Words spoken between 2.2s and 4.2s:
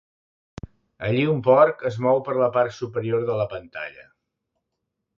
per la part superior de la pantalla.